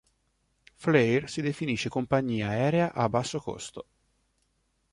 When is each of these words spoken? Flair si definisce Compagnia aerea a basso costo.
Flair 0.77 1.29
si 1.29 1.41
definisce 1.41 1.87
Compagnia 1.87 2.47
aerea 2.47 2.91
a 2.91 3.07
basso 3.07 3.39
costo. 3.39 3.87